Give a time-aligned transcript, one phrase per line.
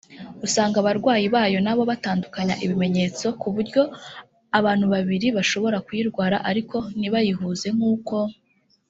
[0.45, 3.81] usanga abarwayi bayo nabo batandukanya ibimenyetso ku buryo
[4.59, 8.15] abantu babiri bashobora kuyirwara ariko ntibayihuze nkuko……